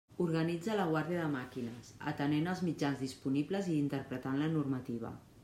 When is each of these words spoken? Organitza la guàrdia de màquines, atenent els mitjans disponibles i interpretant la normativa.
Organitza 0.23 0.77
la 0.77 0.85
guàrdia 0.91 1.19
de 1.19 1.27
màquines, 1.33 1.91
atenent 2.13 2.49
els 2.55 2.65
mitjans 2.71 3.05
disponibles 3.07 3.71
i 3.75 3.79
interpretant 3.85 4.43
la 4.43 4.51
normativa. 4.57 5.15